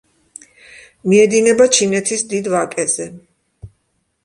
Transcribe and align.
მიედინება 1.11 1.69
ჩინეთის 1.77 2.25
დიდ 2.33 2.51
ვაკეზე. 2.57 3.09